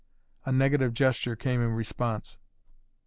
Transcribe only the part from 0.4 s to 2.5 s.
A negative gesture came in response.